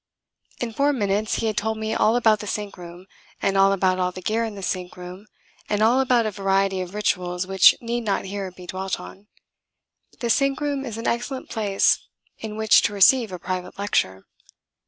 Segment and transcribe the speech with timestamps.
[0.59, 3.05] In four minutes he had told me all about the sink room,
[3.39, 5.27] and all about all the gear in the sink room
[5.69, 9.27] and all about a variety of rituals which need not here be dwelt on.
[10.19, 11.99] (The sink room is an excellent place
[12.39, 14.25] in which to receive a private lecture.)